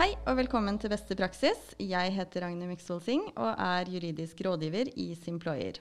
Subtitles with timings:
[0.00, 1.58] Hei og velkommen til Beste praksis.
[1.76, 5.76] Jeg heter Ragnhild Myksvold Singh og er juridisk rådgiver i Simployer.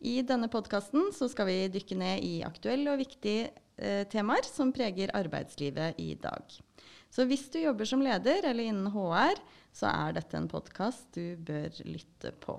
[0.00, 5.12] I denne podkasten skal vi dykke ned i aktuelle og viktige eh, temaer som preger
[5.18, 6.54] arbeidslivet i dag.
[7.12, 9.36] Så hvis du jobber som leder eller innen HR,
[9.76, 12.56] så er dette en podkast du bør lytte på.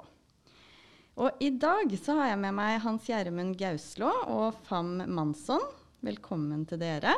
[1.17, 5.65] Og i dag så har jeg med meg Hans Gjermund Gauslå og Fam Mansson.
[6.05, 7.17] Velkommen til dere.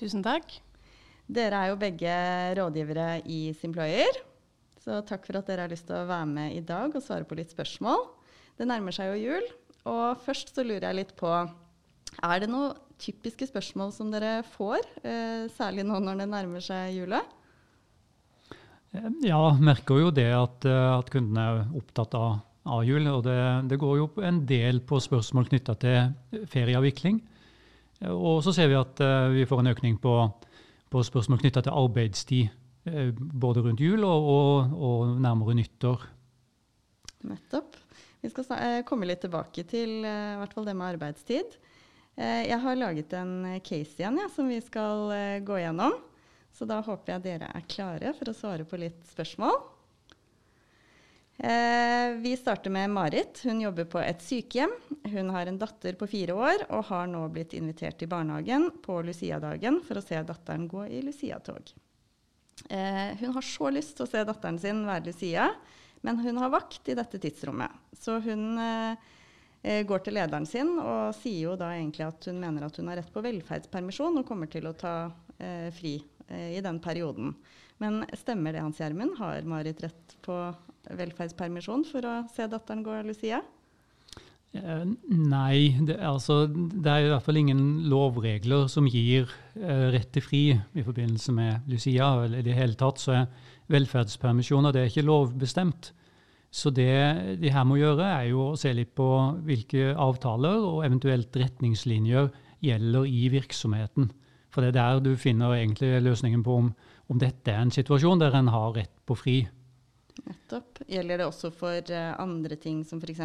[0.00, 0.62] Tusen takk.
[1.28, 2.12] Dere er jo begge
[2.56, 4.16] rådgivere i Simployer.
[4.80, 7.28] Så takk for at dere har lyst til å være med i dag og svare
[7.28, 8.06] på litt spørsmål.
[8.56, 9.48] Det nærmer seg jo jul,
[9.92, 14.80] og først så lurer jeg litt på Er det noen typiske spørsmål som dere får,
[15.04, 17.20] eh, særlig nå når det nærmer seg jula?
[19.22, 23.04] Ja, merker jo det at, eh, at kundene er opptatt av, av jul.
[23.12, 27.20] Og det, det, går jo en del på spørsmål knytta til ferieavvikling.
[28.08, 29.00] Og så ser vi at
[29.34, 30.16] vi får en økning på,
[30.92, 32.54] på spørsmål knytta til arbeidstid.
[32.88, 36.06] Uh, både rundt jul og, og, og nærmere nyttår.
[37.28, 37.76] Nettopp.
[38.22, 41.58] Vi skal uh, komme litt tilbake til i hvert fall det med arbeidstid.
[42.18, 45.94] jeg har laget en case igjen ja, som vi skal gå gjennom.
[46.50, 49.77] Så da håper jeg dere er klare for å svare på litt spørsmål.
[51.38, 53.40] Eh, vi starter med Marit.
[53.44, 54.72] Hun jobber på et sykehjem.
[55.04, 58.96] Hun har en datter på fire år og har nå blitt invitert til barnehagen på
[59.06, 61.70] Lucia-dagen for å se datteren gå i Lucia-tog.
[62.66, 65.46] Eh, hun har så lyst til å se datteren sin være Lucia,
[66.02, 67.70] men hun har vakt i dette tidsrommet.
[67.94, 72.66] Så hun eh, går til lederen sin og sier jo da egentlig at hun mener
[72.66, 74.94] at hun har rett på velferdspermisjon og kommer til å ta
[75.70, 77.34] fri i den perioden.
[77.78, 79.16] Men stemmer det, Hans Gjermund?
[79.20, 80.36] Har Marit rett på
[80.98, 83.40] velferdspermisjon for å se datteren gå Lucia?
[84.56, 90.10] Eh, nei, det, altså, det er i hvert fall ingen lovregler som gir eh, rett
[90.14, 92.14] til fri i forbindelse med Lucia.
[92.24, 93.30] eller i det hele tatt, så er
[93.68, 95.92] Velferdspermisjoner det er ikke lovbestemt.
[96.48, 99.08] Så det de her må gjøre, er jo å se litt på
[99.44, 102.30] hvilke avtaler og eventuelt retningslinjer
[102.64, 104.08] gjelder i virksomheten.
[104.54, 106.72] For det er der du finner egentlig løsningen på om,
[107.08, 109.38] om dette er en situasjon der en har rett på fri.
[110.24, 110.82] Nettopp.
[110.88, 113.22] Gjelder det også for uh, andre ting som f.eks.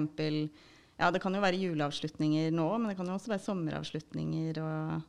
[1.00, 5.02] Ja, det kan jo være juleavslutninger nå, men det kan jo også være sommeravslutninger og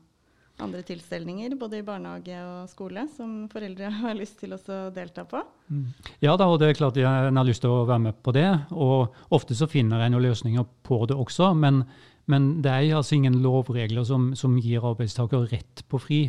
[0.62, 4.58] andre tilstelninger, både i barnehage og skole, som foreldre har lyst til å
[4.94, 5.42] delta på.
[5.68, 5.86] Mm.
[6.22, 8.48] Ja da, og det er klart en har lyst til å være med på det.
[8.70, 11.82] Og ofte så finner en løsninger på det også, men,
[12.30, 16.22] men det er altså ingen lovregler som, som gir arbeidstaker rett på fri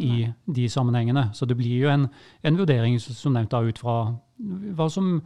[0.00, 0.34] i Nei.
[0.46, 1.30] de sammenhengene.
[1.36, 2.06] Så det blir jo en,
[2.42, 3.96] en vurdering som nevnt da, ut fra
[4.76, 5.18] hva som,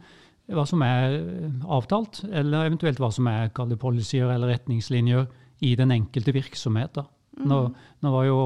[0.51, 1.19] hva som, er
[1.63, 5.27] avtalt, eller eventuelt hva som er policyer eller retningslinjer
[5.67, 6.99] i den enkelte virksomhet.
[7.37, 7.45] Mm.
[7.51, 7.57] Nå,
[8.01, 8.37] nå, var jo,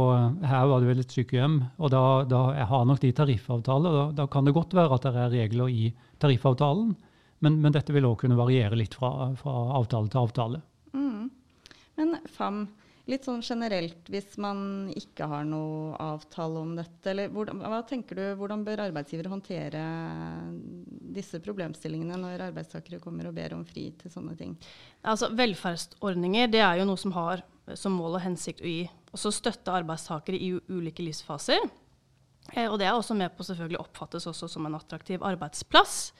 [0.44, 3.96] her var det vel et sykehjem, og da, da har nok de tariffavtaler.
[3.96, 5.88] Da, da, kan det godt være at det er regler i
[6.20, 6.92] tariffavtalen,
[7.42, 10.62] men, men dette vil òg kunne variere litt fra, fra avtale til avtale.
[10.92, 11.30] Mm.
[12.02, 12.66] Men FAM,
[13.10, 18.20] Litt sånn generelt, hvis man ikke har noe avtale om dette, eller hvordan, hva tenker
[18.20, 19.82] du, hvordan bør arbeidsgivere håndtere
[21.18, 24.54] disse problemstillingene når arbeidstakere kommer og ber om fri til sånne ting?
[25.02, 27.42] Altså, velferdsordninger det er jo noe som har
[27.78, 31.66] som mål og hensikt å gi Og så støtte arbeidstakere i ulike livsfaser.
[32.56, 36.14] Eh, og det er også med på selvfølgelig oppfattes også som en attraktiv arbeidsplass.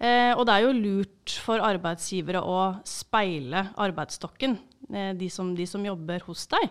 [0.00, 4.56] Eh, og det er jo lurt for arbeidsgivere å speile arbeidsstokken
[4.90, 6.70] Eh, de som, de som jobber hos deg.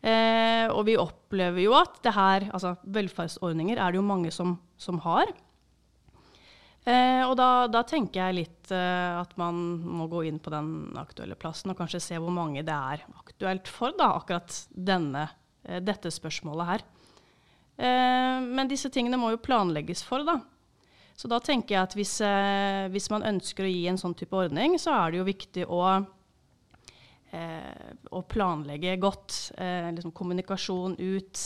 [0.00, 4.54] Eh, og vi opplever jo at det her, altså velferdsordninger er det jo mange som,
[4.80, 5.32] som har.
[6.88, 10.94] Eh, og da, da, tenker jeg litt eh, at man må gå inn på den
[10.96, 15.26] aktuelle plassen og kanskje se hvor mange det er aktuelt for, da, akkurat denne,
[15.68, 16.86] eh, dette spørsmålet her.
[17.80, 20.38] Eh, men disse tingene må jo planlegges for, da.
[21.20, 22.14] Så da tenker jeg at hvis,
[22.94, 25.82] hvis man ønsker å gi en sånn type ordning, så er det jo viktig å
[27.34, 29.52] eh, å planlegge godt.
[29.58, 31.42] Eh, liksom kommunikasjon ut.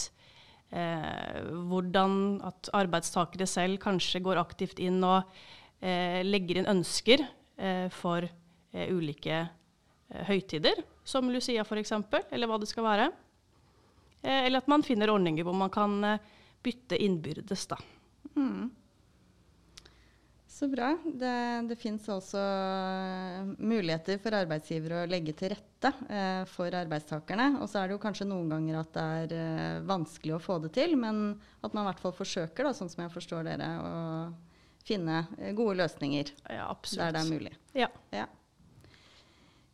[0.75, 5.23] Eh, hvordan at arbeidstakere selv kanskje går aktivt inn og
[5.79, 9.45] eh, legger inn ønsker eh, for eh, ulike
[10.29, 11.95] høytider, som Lucia f.eks.,
[12.31, 13.07] eller hva det skal være.
[14.23, 15.97] eller at man finner ordninger hvor man kan
[16.63, 17.79] bytte innbyrdes, da.
[18.37, 18.69] Mm.
[20.55, 20.93] Så bra.
[21.05, 27.57] Det, det fins altså eh, muligheter for arbeidsgivere å legge til rette eh, for arbeidstakerne.
[27.59, 30.61] Og så er det jo kanskje noen ganger at det er eh, vanskelig å få
[30.63, 31.25] det til, men
[31.59, 35.51] at man i hvert fall forsøker, da, sånn som jeg forstår dere, å finne eh,
[35.59, 37.55] gode løsninger ja, der det er mulig.
[37.75, 37.89] Ja.
[38.15, 38.29] ja.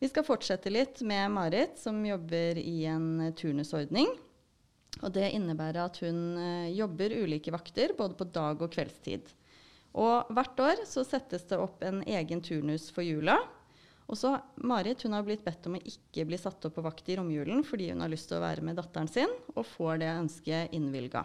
[0.00, 4.08] Vi skal fortsette litt med Marit, som jobber i en turnusordning.
[5.04, 9.28] Og det innebærer at hun eh, jobber ulike vakter både på dag- og kveldstid.
[9.98, 13.38] Og hvert år så settes det opp en egen turnus for jula.
[14.10, 17.10] Og så Marit hun har blitt bedt om å ikke bli satt opp på vakt
[17.10, 20.10] i romjulen fordi hun har lyst til å være med datteren sin, og får det
[20.16, 21.24] ønsket innvilga.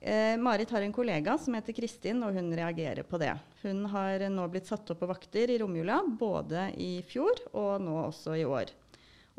[0.00, 3.32] Eh, Marit har en kollega som heter Kristin, og hun reagerer på det.
[3.64, 7.96] Hun har nå blitt satt opp på vakter i romjula, både i fjor og nå
[8.04, 8.70] også i år.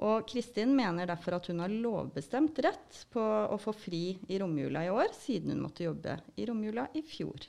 [0.04, 4.86] Og Kristin mener derfor at hun har lovbestemt rett på å få fri i romjula
[4.88, 7.48] i år, siden hun måtte jobbe i romjula i fjor.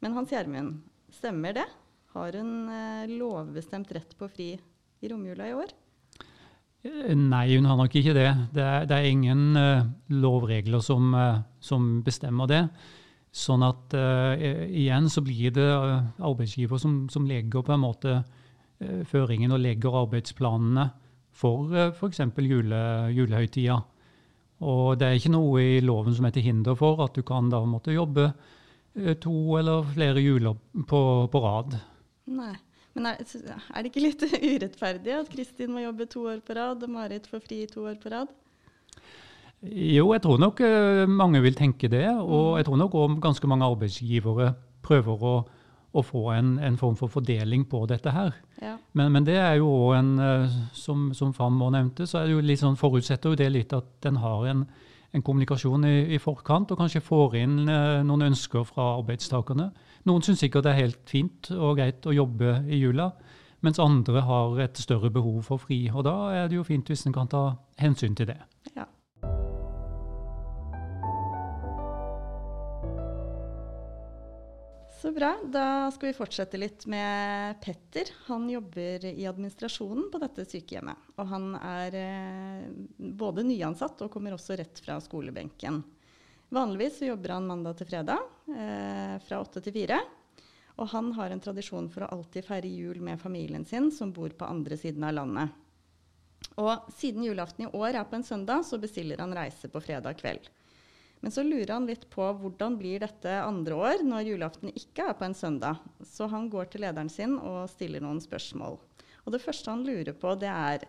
[0.00, 0.80] Men Hans Gjermund,
[1.12, 1.66] stemmer det?
[2.14, 5.74] Har hun eh, lovbestemt rett på fri i romjula i år?
[6.82, 8.30] Eh, nei, hun har nok ikke det.
[8.54, 9.84] Det er, det er ingen uh,
[10.16, 12.62] lovregler som, uh, som, bestemmer det.
[13.30, 14.32] Sånn at uh,
[14.66, 18.20] igjen så blir det arbeidsgiver som, som, legger på en måte
[19.10, 20.86] føringen og legger arbeidsplanene
[21.36, 22.22] for uh, f.eks.
[22.40, 22.80] Jule,
[23.12, 23.76] julehøytida.
[24.64, 27.52] Og det er ikke noe i loven som er til hinder for at du kan
[27.52, 28.30] da måtte jobbe
[29.22, 30.58] to eller flere juler
[30.88, 31.00] på,
[31.30, 31.78] på rad.
[32.30, 32.56] Nei.
[32.96, 36.82] Men er, er, det ikke litt urettferdig at Kristin må jobbe to år på rad,
[36.82, 38.32] og Marit får fri to år på rad?
[39.60, 42.08] Jo, jeg tror nok uh, mange vil tenke det.
[42.08, 42.58] Og mm.
[42.58, 44.52] jeg tror nok òg ganske mange arbeidsgivere
[44.82, 45.34] prøver å
[45.90, 48.36] å få en, en, form for fordeling på dette her.
[48.62, 48.76] Ja.
[48.94, 50.12] Men, men, det er jo òg en
[50.76, 53.74] Som, Som, Fam Fram nevnte, så er det jo litt sånn, forutsetter jo det litt
[53.74, 54.64] at den har en,
[55.12, 59.70] en kommunikasjon i, i, forkant, og kanskje får inn eh, noen ønsker fra arbeidstakerne.
[60.08, 63.10] Noen syns sikkert det er helt fint og greit å jobbe i jula,
[63.66, 65.82] mens andre har et større behov for fri.
[65.92, 67.44] Og da er det jo fint hvis en kan ta
[67.82, 68.38] hensyn til det.
[68.76, 68.86] Ja.
[75.00, 75.38] Så bra.
[75.44, 78.10] Da skal vi fortsette litt med Petter.
[78.26, 81.06] Han jobber i administrasjonen på dette sykehjemmet.
[81.16, 82.66] Og han er eh,
[82.98, 85.80] både nyansatt og kommer også rett fra skolebenken.
[86.52, 88.20] Vanligvis jobber han mandag til fredag
[88.52, 90.02] eh, fra åtte til fire.
[90.76, 94.36] Og han har en tradisjon for å alltid feire jul med familien sin, som bor
[94.36, 95.56] på andre siden av landet.
[96.60, 100.20] Og siden julaften i år er på en søndag, så bestiller han reise på fredag
[100.20, 100.52] kveld.
[101.20, 105.18] Men så lurer han litt på hvordan blir dette andre år når julaften ikke er
[105.18, 105.82] på en søndag.
[106.06, 108.78] Så han går til lederen sin og stiller noen spørsmål.
[109.26, 110.88] Og det første han lurer på, det er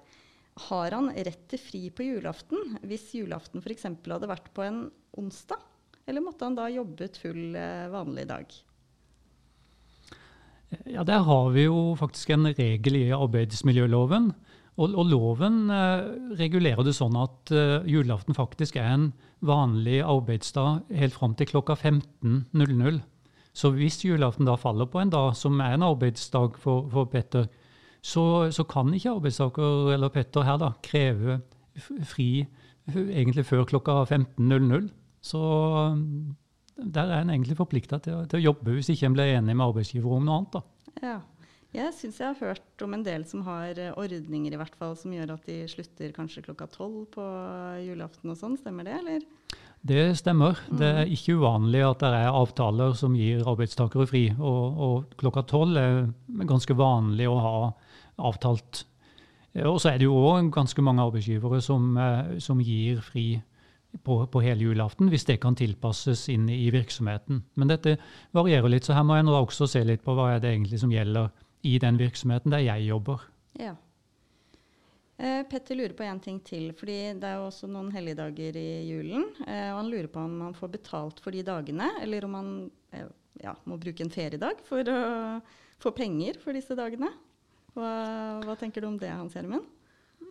[0.67, 3.87] har han rett til fri på julaften hvis julaften f.eks.
[3.87, 4.81] hadde vært på en
[5.19, 5.59] onsdag?
[6.07, 8.51] Eller måtte han da jobbet full eh, vanlig dag?
[10.87, 14.31] Ja, Der har vi jo faktisk en regel i arbeidsmiljøloven.
[14.79, 16.06] Og, og loven eh,
[16.39, 19.07] regulerer det sånn at eh, julaften faktisk er en
[19.44, 23.01] vanlig arbeidsdag helt fram til klokka 15.00.
[23.51, 27.50] Så hvis julaften da faller på en dag som er en arbeidsdag for, for Petter,
[28.01, 31.41] så, så, kan ikke arbeidstaker eller Petter her da kreve
[32.07, 32.47] fri
[32.95, 34.88] egentlig før klokka 15.00.
[35.21, 35.41] Så
[36.81, 39.67] der er en egentlig forplikta til, til, å jobbe hvis ikke en blir enig med
[39.67, 40.56] arbeidsgiver om noe annet.
[40.56, 40.63] da.
[41.03, 41.19] Ja.
[41.71, 44.91] Jeg syns jeg har hørt om en del som har eh, ordninger i hvert fall,
[45.00, 47.27] som gjør at de slutter kanskje klokka tolv på
[47.86, 48.57] julaften og sånn.
[48.60, 49.22] Stemmer det, eller?
[49.88, 50.60] Det stemmer.
[50.67, 50.77] Mm.
[50.81, 51.13] Det er mm.
[51.15, 54.25] ikke uvanlig at det er avtaler som gir arbeidstakere fri.
[54.36, 56.01] Og, og klokka tolv er
[56.50, 57.53] ganske vanlig å ha
[58.31, 58.84] avtalt.
[59.63, 63.29] Og så er det jo òg ganske mange arbeidsgivere som, eh, som gir fri
[64.03, 67.41] på, på, hele julaften, hvis det kan tilpasses inn i virksomheten.
[67.55, 67.95] Men dette
[68.36, 70.79] varierer litt, så her må jeg nå også se litt på hva er det egentlig
[70.84, 71.31] som gjelder
[71.68, 73.24] i den virksomheten der jeg jobber.
[73.60, 73.75] Ja.
[75.22, 76.72] Eh, Petter lurer på en ting til.
[76.74, 79.27] fordi Det er jo også noen helligdager i julen.
[79.46, 82.72] Eh, og Han lurer på om han får betalt for de dagene, eller om han
[82.94, 83.10] eh,
[83.44, 85.41] ja, må bruke en feriedag for å
[85.82, 87.12] få penger for disse dagene.
[87.75, 89.70] Hva, hva tenker du om det, Hans Gjermund?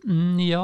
[0.05, 0.63] Mm, ja,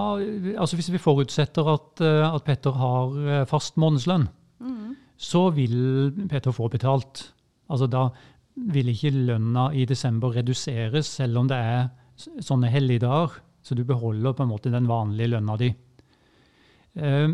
[0.58, 4.28] altså Hvis vi forutsetter at, eh, at Petter har eh, fast månedslønn,
[4.60, 4.96] mm.
[5.18, 7.32] så vil Petter få betalt.
[7.70, 8.10] Altså Da
[8.58, 13.38] vil ikke lønna i desember reduseres, selv om det er sånne helligdager.
[13.62, 15.74] Så du beholder på en måte den vanlige lønna di.
[16.98, 17.30] Uh,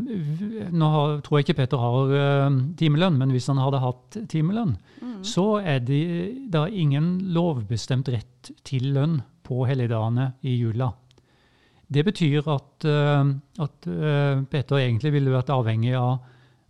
[0.76, 4.74] nå har, tror jeg ikke Peter har uh, timelønn, men hvis han hadde hatt timelønn,
[5.00, 5.22] mm.
[5.24, 6.02] så er det
[6.52, 10.90] da ingen lovbestemt rett til lønn på helligdagene i jula.
[11.88, 13.32] Det betyr at, uh,
[13.64, 13.88] at
[14.52, 16.18] Peter egentlig ville vært avhengig av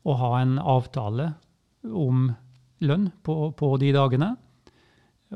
[0.04, 1.32] å ha en avtale
[1.88, 2.28] om
[2.86, 4.34] lønn på, på de dagene.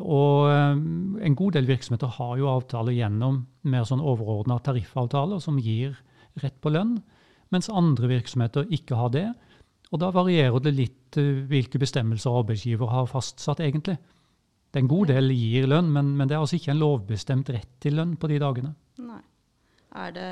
[0.04, 0.80] Og eh,
[1.28, 5.98] en god del virksomheter har jo avtaler gjennom mer sånn overordna tariffavtaler som gir
[6.42, 6.98] rett på lønn,
[7.54, 9.28] mens andre virksomheter ikke har det.
[9.92, 13.98] Og da varierer det litt eh, hvilke bestemmelser arbeidsgiver har fastsatt, egentlig.
[14.72, 17.74] Det en god del gir lønn, men, men, det er altså ikke en lovbestemt rett
[17.84, 18.76] til lønn på de dagene.
[19.02, 19.24] Nei.
[19.98, 20.32] er det,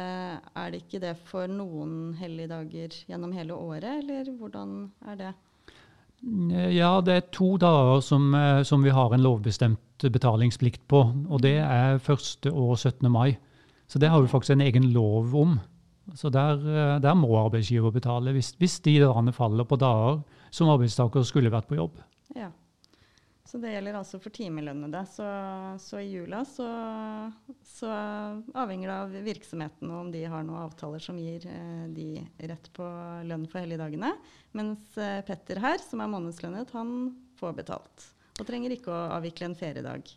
[0.62, 4.76] er det ikke det for noen helligdager gjennom hele året, eller hvordan
[5.08, 5.34] er det?
[6.74, 11.04] Ja, det er to dager som, eh, som, vi har en lovbestemt betalingsplikt på.
[11.30, 12.50] Og det er 1.
[12.52, 13.12] og 17.
[13.12, 13.38] mai.
[13.88, 15.60] Så det har vi faktisk en egen lov om.
[16.14, 20.70] Så der, eh, der må arbeidsgiver betale, hvis, hvis de dagene faller på dager som
[20.70, 22.02] arbeidstaker skulle vært på jobb.
[22.36, 22.50] Ja.
[23.46, 25.04] Så det gjelder altså for timelønnede.
[25.06, 25.26] Så,
[25.82, 26.66] så i jula så,
[27.62, 27.92] så,
[28.58, 32.08] avhenger det av virksomheten og om de har noen avtaler som gir eh, de
[32.50, 32.88] rett på
[33.30, 34.16] lønn for helligdagene.
[34.58, 36.96] Mens eh, Petter her, som er månedslønnet, han
[37.38, 38.08] får betalt.
[38.40, 40.10] Og trenger ikke å avvikle en feriedag.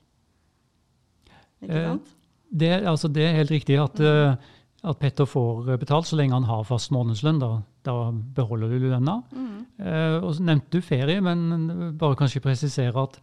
[1.61, 2.09] Ikke sant?
[2.09, 2.15] Eh,
[2.49, 4.49] det, altså, det, er helt riktig at, mm.
[4.83, 7.41] At, Petter får betalt så lenge han har fast månedslønn.
[7.43, 7.51] Da,
[7.87, 9.19] da beholder du lønna.
[9.33, 9.57] Mm.
[9.83, 13.19] Eh, og så nevnte du ferie, men bare kanskje presisere at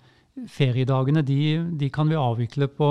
[0.51, 1.39] feriedagene de,
[1.79, 2.89] de kan vi avvikle på,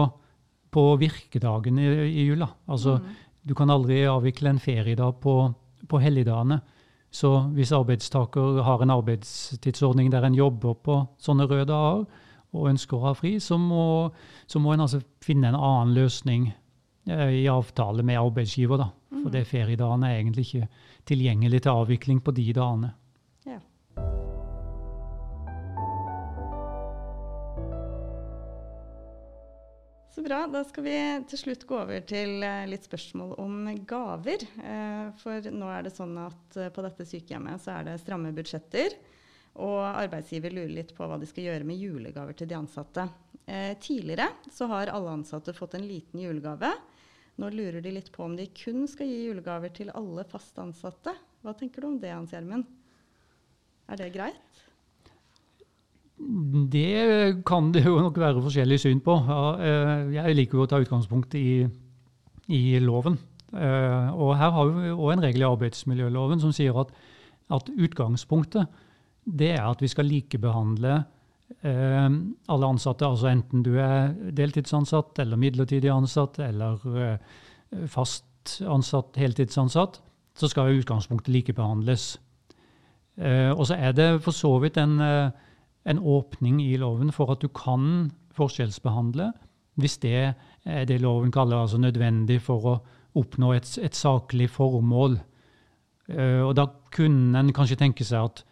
[0.73, 2.49] på virkedagene i, i jula.
[2.69, 3.21] Altså, mm.
[3.45, 5.37] Du kan aldri avvikle en feriedag på,
[5.89, 6.63] på helligdagene.
[7.15, 12.07] Så hvis arbeidstaker har en arbeidstidsordning der en jobber på sånne røde dager,
[12.55, 14.11] og ønsker å ha fri, så må,
[14.47, 16.59] så må en altså finne en annen løsning eh,
[17.05, 18.81] i avtale med arbeidsgiver.
[18.81, 18.91] Da.
[19.25, 19.33] For mm.
[19.33, 20.69] det feriedagene er egentlig ikke
[21.09, 22.91] tilgjengelig til avvikling på de dagene.
[23.49, 23.59] Ja.
[30.15, 30.45] Så bra.
[30.51, 30.99] Da skal vi
[31.31, 34.47] til slutt gå over til eh, litt spørsmål om gaver.
[34.63, 38.33] Eh, for nå er det sånn at eh, på dette sykehjemmet så er det stramme
[38.37, 38.97] budsjetter.
[39.65, 43.07] Og arbeidsgiver lurer litt på hva de skal gjøre med julegaver til de ansatte.
[43.79, 46.73] tidligere så har alle ansatte fått en liten julegave.
[47.41, 51.15] Nå lurer de litt på om de kun skal gi julegaver til alle fast ansatte.
[51.43, 52.69] Hva tenker du om det, Hans Gjermund?
[53.91, 54.63] Er det greit?
[56.71, 59.17] Det kan det jo nok være forskjellig syn på.
[59.59, 61.65] Eh, jeg liker jo å ta utgangspunkt i,
[62.55, 63.19] i loven.
[63.55, 66.95] Eh, og her har vi òg en regel i arbeidsmiljøloven som sier at,
[67.55, 68.81] at, utgangspunktet
[69.25, 71.05] det er at vi skal likebehandle eh,
[71.65, 73.07] alle ansatte.
[73.09, 76.83] Altså enten du er deltidsansatt eller midlertidig ansatt eller
[77.89, 78.27] fast
[78.69, 80.01] ansatt, heltidsansatt,
[80.35, 82.15] så skal utgangspunktet likebehandles.
[83.15, 85.31] Uh, og så er det for så vidt en, uh,
[85.87, 89.31] en, åpning i loven for at du kan forskjellsbehandle
[89.79, 92.75] hvis det er det loven kaller altså nødvendig for å
[93.19, 95.17] oppnå et, et saklig formål.
[96.15, 98.43] Og da kunne en kanskje tenke seg at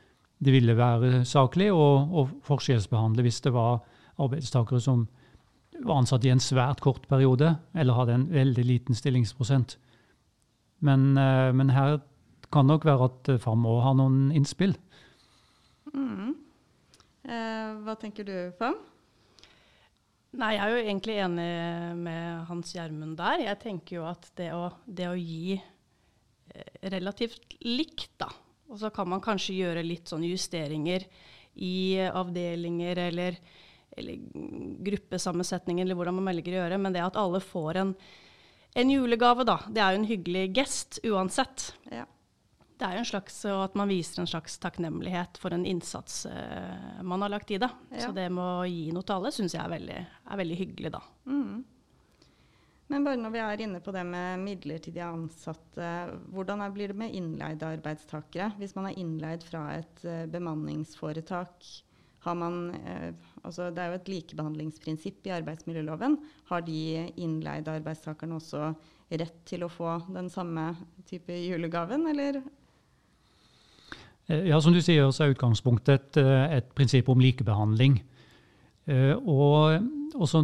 [0.43, 3.83] det ville være saklig å, å forskjellsbehandle hvis det var
[4.23, 5.07] arbeidstakere som
[5.83, 9.77] var ansatt i en svært kort periode, eller hadde en veldig liten stillingsprosent.
[10.83, 11.97] Men, men her
[12.53, 14.75] kan nok være at eh, FAM òg har noen innspill.
[15.93, 16.33] Mm.
[17.23, 18.79] Eh, hva tenker du, FAM?
[20.41, 21.51] Nei, Jeg er jo egentlig enig
[22.01, 23.45] med Hans Gjermund der.
[23.45, 28.31] Jeg tenker jo at det å, det å gi eh, relativt likt, da,
[28.73, 31.05] og så kan man kanskje gjøre litt sånn justeringer
[31.61, 33.37] i avdelinger eller,
[33.93, 34.23] eller
[34.89, 37.93] gruppesammensetninger, eller hvordan man velger å gjøre, men det at alle får en,
[38.81, 41.71] en julegave, da, det er jo en hyggelig gest uansett.
[41.93, 42.09] Ja
[42.83, 47.03] det er jo en slags at man viser en slags takknemlighet for en innsats uh,
[47.07, 47.69] man har lagt i det.
[47.93, 48.09] Ja.
[48.09, 50.91] Så det med å gi noe til alle syns jeg er veldig, er veldig, hyggelig,
[50.97, 51.03] da.
[51.31, 51.61] Mm.
[52.93, 55.87] Men bare når vi er inne på det med midlertidig ansatte,
[56.35, 58.51] hvordan blir det med innleide arbeidstakere?
[58.61, 61.69] Hvis man er innleid fra et uh, bemanningsforetak,
[62.23, 63.11] har man uh,
[63.43, 66.19] altså Det er jo et likebehandlingsprinsipp i arbeidsmiljøloven.
[66.53, 68.75] Har de innleide arbeidstakerne også
[69.13, 70.75] rett til å få den samme
[71.09, 72.43] type julegaven, eller
[74.33, 78.03] Eh, ja, Som du sier, så er utgangspunktet et, eh, et prinsipp om likebehandling.
[78.91, 79.79] Eh, og,
[80.15, 80.43] og så,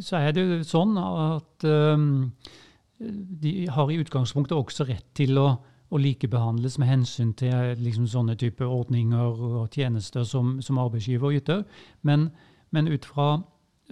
[0.00, 2.08] så, er det jo sånn at um,
[2.98, 5.48] de har i utgangspunktet også rett til å,
[5.88, 11.64] å likebehandles med hensyn til liksom, sånne type ordninger og tjenester som, som arbeidsgiver yter.
[12.02, 12.28] Men,
[12.74, 13.38] men, ut fra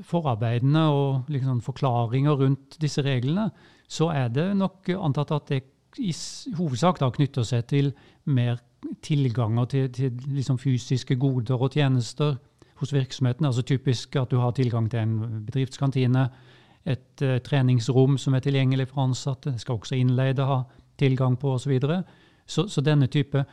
[0.04, 3.48] forarbeidene og liksom, forklaringer rundt disse reglene,
[3.88, 5.62] så er det nok antatt at det
[6.02, 6.12] i
[6.58, 7.94] hovedsak da knytter seg til
[8.28, 8.58] mer
[9.00, 12.36] tilganger til, til liksom fysiske goder og tjenester
[12.80, 13.46] hos virksomheten.
[13.46, 16.28] Altså typisk at du har tilgang til en bedriftskantine,
[16.86, 19.52] et uh, treningsrom som er tilgjengelig for ansatte.
[19.52, 20.60] Det skal også innleide ha
[20.98, 21.80] tilgang på osv.
[21.80, 22.02] Så,
[22.46, 23.44] så Så denne type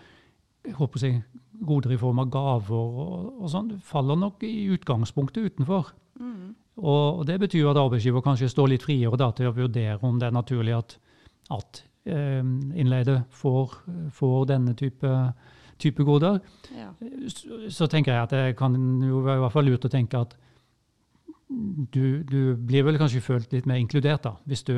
[0.66, 1.24] jeg håper jeg,
[1.66, 5.90] goder i form av gaver og, og sånn faller nok i utgangspunktet utenfor.
[6.20, 6.56] Mm.
[6.78, 10.20] Og, og, Det betyr at arbeidsgiver kanskje står litt friere da, til å vurdere om
[10.20, 10.96] det er naturlig at,
[11.52, 12.44] at Eh,
[12.76, 13.78] innleide får,
[14.12, 15.10] får denne type,
[15.84, 16.40] type goder.
[16.74, 16.90] Ja.
[17.70, 20.38] Så, tenker jeg at det kan jo være i hvert fall lurt å tenke at
[21.94, 24.74] du, du, blir vel kanskje følt litt mer inkludert da, hvis du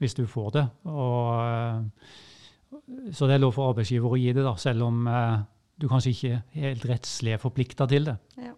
[0.00, 0.66] hvis du får det.
[0.92, 5.40] Og, eh, så det er lov for arbeidsgiver å gi det, da, selv om eh,
[5.76, 8.16] du kanskje ikke er helt rettslig forplikta til det.
[8.40, 8.54] Ja.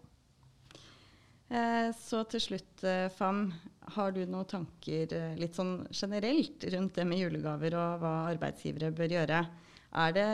[1.49, 3.49] Eh, så til slutt, Fam.
[3.95, 9.15] Har du noen tanker litt sånn generelt rundt det med julegaver og hva arbeidsgivere bør
[9.15, 9.39] gjøre?
[9.97, 10.27] Er det,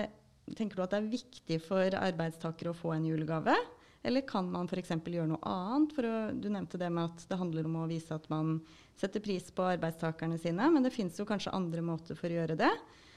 [0.53, 3.57] tenker du at det er viktig for arbeidstakere å få en julegave?
[4.05, 4.93] Eller kan man f.eks.
[4.93, 5.95] gjøre noe annet?
[5.97, 8.59] Å, du nevnte det med at det handler om å vise at man
[9.01, 12.59] setter pris på arbeidstakerne sine, men det fins jo kanskje andre måter for å gjøre
[12.61, 12.71] det.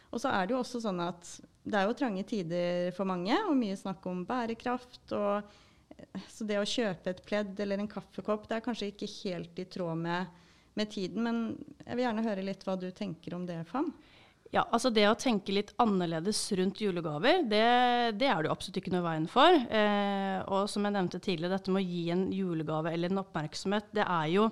[0.07, 1.33] Og så er det jo også sånn at
[1.67, 5.03] det er jo trange tider for mange, og mye snakk om bærekraft.
[5.11, 5.51] og
[6.31, 9.65] så det å kjøpe et pledd eller en kaffekopp, det er kanskje ikke helt i
[9.69, 10.43] tråd med,
[10.77, 11.23] med tiden.
[11.25, 11.41] Men
[11.83, 13.91] jeg vil gjerne høre litt hva du tenker om det, Fam.
[14.53, 17.63] Ja, altså Det å tenke litt annerledes rundt julegaver, det,
[18.19, 19.51] det er det jo absolutt ikke noe veien for.
[19.51, 23.89] Eh, og som jeg nevnte tidligere, dette med å gi en julegave eller en oppmerksomhet,
[23.97, 24.47] det er jo,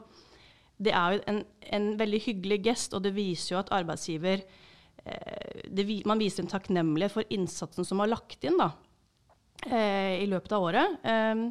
[0.83, 1.41] det er jo en,
[1.77, 6.51] en, veldig hyggelig gest, og det viser jo at arbeidsgiver eh, det, Man viser en
[6.51, 8.73] takknemlighet for innsatsen som har lagt inn da,
[9.69, 10.99] eh, i løpet av året.
[11.07, 11.47] Eh,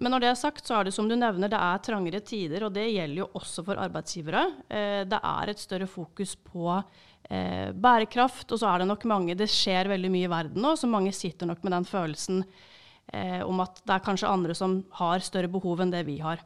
[0.00, 2.64] men når det er sagt, så er det som du nevner, det er trangere tider,
[2.66, 4.44] og det gjelder jo også for arbeidsgivere.
[4.72, 8.48] Eh, det er et større fokus på eh, bærekraft.
[8.48, 11.12] Og så er det nok mange Det skjer veldig mye i verden nå, så mange
[11.14, 12.40] sitter nok med den følelsen
[13.12, 16.40] eh, om at det er kanskje andre som har større behov enn det vi har.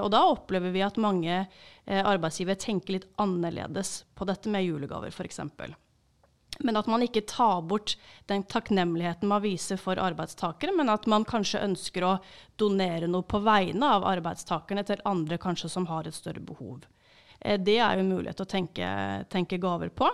[0.00, 1.42] Og da opplever vi at mange
[1.84, 5.42] arbeidsgivere tenker litt annerledes på dette med julegaver, f.eks.
[6.58, 7.96] Men at man ikke tar bort
[8.30, 12.12] den takknemligheten man viser for arbeidstakere, men at man kanskje ønsker å
[12.60, 16.86] donere noe på vegne av arbeidstakerne til andre kanskje som har et større behov.
[17.40, 18.92] Eh, det er jo mulighet til å tenke,
[19.32, 20.10] tenke gaver på,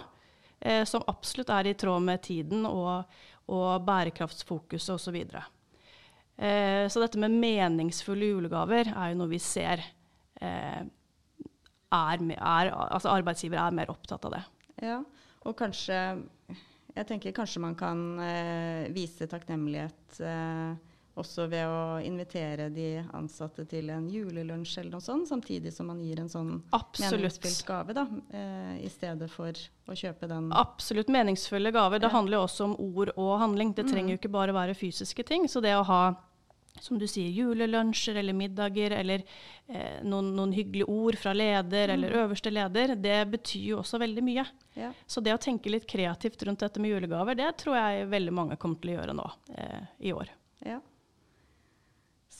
[0.61, 3.05] eh, som absolutt er i tråd med tiden og,
[3.53, 5.05] og bærekraftsfokuset osv.
[5.05, 5.44] Så, videre.
[6.40, 9.85] Eh, så dette med meningsfulle julegaver er jo noe vi ser
[10.40, 10.87] er,
[11.92, 14.40] er, altså arbeidsgivere er mer opptatt av det.
[14.81, 15.03] Ja,
[15.46, 15.96] og kanskje
[16.90, 20.72] Jeg tenker kanskje man kan eh, vise takknemlighet eh,
[21.20, 26.00] også ved å invitere de ansatte til en julelunsj eller noe sånt, samtidig som man
[26.03, 27.20] gir en sånn Absolutt.
[27.20, 29.55] meningsfylt gave, da, eh, i stedet for
[29.90, 30.50] å kjøpe den.
[30.57, 32.03] Absolutt meningsfulle gaver.
[32.03, 33.74] Det handler jo også om ord og handling.
[33.76, 34.22] Det trenger jo mm.
[34.22, 35.48] ikke bare være fysiske ting.
[35.50, 36.03] Så det å ha
[36.81, 39.25] som du sier, julelunsjer eller middager eller
[39.69, 41.95] eh, noen, noen, hyggelige ord fra leder mm.
[41.95, 44.47] eller øverste leder, det betyr jo også veldig mye.
[44.79, 44.93] Ja.
[45.07, 48.61] Så det å tenke litt kreativt rundt dette med julegaver, det tror jeg veldig mange
[48.61, 50.33] kommer til å gjøre nå eh, i år.
[50.66, 50.81] Ja.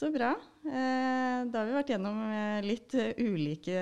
[0.01, 0.31] Så bra.
[0.65, 3.81] Eh, da har vi vært gjennom eh, litt uh, ulike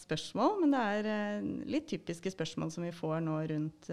[0.00, 3.90] spørsmål, men det er uh, litt typiske spørsmål som vi får nå rundt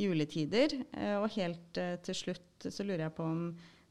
[0.00, 0.72] juletider.
[1.20, 3.42] og helt til slutt så lurer jeg på om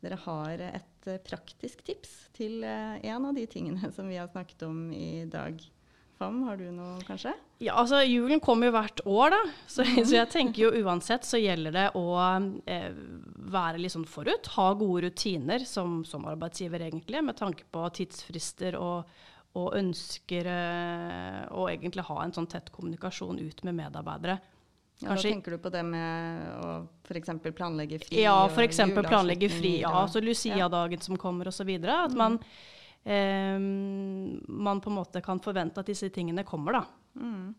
[0.04, 4.88] dere har et praktisk tips til en av de tingene som vi har snakket om
[4.96, 5.60] i dag.
[6.20, 7.32] Fam, har du noe, kanskje?
[7.64, 9.40] Ja, altså Julen kommer jo hvert år, da.
[9.72, 10.02] Så, mm.
[10.04, 12.04] så, jeg tenker jo uansett så gjelder det å
[12.68, 12.90] eh,
[13.56, 14.50] være litt sånn forut.
[14.58, 19.08] Ha gode rutiner som, som, arbeidsgiver, egentlig, med tanke på tidsfrister og,
[19.56, 24.42] og ønsker eh, å egentlig ha en sånn tett kommunikasjon ut med medarbeidere.
[25.00, 26.72] Ja, da tenker du på det med å
[27.08, 27.32] f.eks.
[27.56, 28.20] planlegge fri?
[28.26, 28.82] Ja, f.eks.
[28.98, 29.78] planlegge fri.
[29.86, 31.72] Ja, altså Lucia-dagen som kommer osv.
[31.88, 32.36] At man
[33.08, 36.82] eh, man på en måte kan forvente at disse tingene kommer.
[36.82, 36.84] da.
[37.16, 37.56] Mm.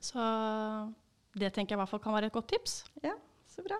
[0.00, 0.24] Så
[1.38, 2.80] det tenker jeg i hvert fall kan være et godt tips.
[3.06, 3.14] Ja,
[3.46, 3.78] så bra.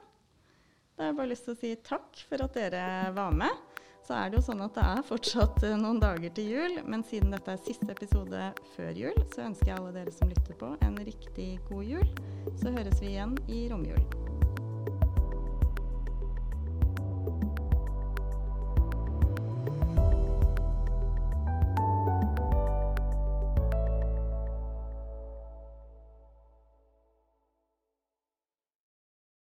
[0.94, 2.84] Da har jeg bare lyst til å si takk for at dere
[3.16, 3.82] var med.
[4.06, 7.04] Så er det jo sånn at det er fortsatt eh, noen dager til jul, men
[7.06, 10.74] siden dette er siste episode før jul, så ønsker jeg alle dere som lytter på,
[10.86, 12.14] en riktig god jul.
[12.56, 14.39] Så høres vi igjen i romjulen.